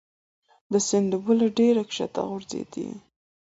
[0.71, 2.87] د سیند اوبه له ډبرې ښکته غورځېدې.